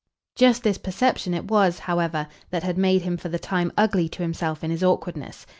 [0.35, 4.23] Just this perception it was, however, that had made him for the time ugly to
[4.23, 5.45] himself in his awkwardness.